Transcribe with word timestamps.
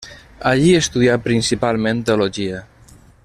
Allí 0.51 0.71
estudià 0.77 1.17
principalment 1.27 2.03
teologia. 2.09 2.65